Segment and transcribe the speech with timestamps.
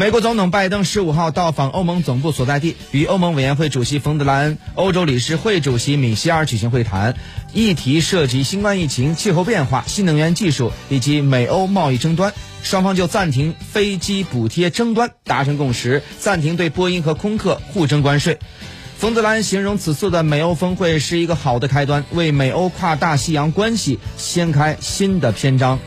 [0.00, 7.16] 美国总统拜登十五号到访欧盟总部所在地与欧盟委员会主席冯德莱恩欧洲理事会主席米歇尔举行会谈。
[7.52, 12.32] 议题涉及新冠疫情气候变化新能源技术以及美欧贸易争端。
[12.62, 16.00] 双方就暂停飞机补贴争端达成共识。
[16.20, 18.38] 暂停对波音和空客互征关税
[18.98, 25.80] 冯德莱恩形容此次的美欧峰会是一个好的开端为美欧跨大西洋关系掀开新的篇章。